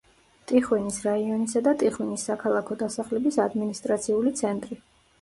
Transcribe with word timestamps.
ტიხვინის 0.51 0.97
რაიონისა 1.07 1.61
და 1.69 1.75
ტიხვინის 1.85 2.25
საქალაქო 2.31 2.81
დასახლების 2.83 3.41
ადმინისტრაციული 3.49 4.39
ცენტრი. 4.45 4.85